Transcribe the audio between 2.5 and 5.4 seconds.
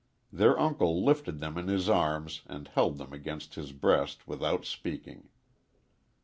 held them against his breast without speaking.